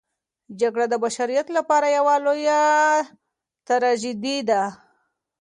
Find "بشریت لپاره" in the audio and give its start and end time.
1.03-1.87